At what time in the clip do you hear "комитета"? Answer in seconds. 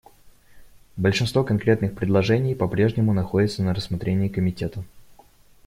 4.29-4.83